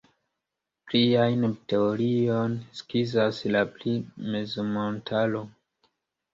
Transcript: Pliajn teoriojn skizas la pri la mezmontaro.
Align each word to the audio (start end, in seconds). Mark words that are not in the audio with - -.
Pliajn 0.87 1.45
teoriojn 1.73 2.57
skizas 2.81 3.45
la 3.59 3.63
pri 3.77 3.97
la 4.01 4.35
mezmontaro. 4.39 5.47